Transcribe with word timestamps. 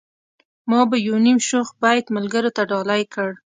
ما 0.69 0.81
به 0.89 0.97
يو 1.07 1.15
نيم 1.25 1.37
شوخ 1.49 1.67
بيت 1.83 2.05
ملګرو 2.15 2.49
ته 2.55 2.61
ډالۍ 2.69 3.03
کړ. 3.13 3.29